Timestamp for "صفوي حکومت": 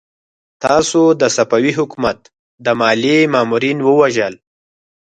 1.35-2.19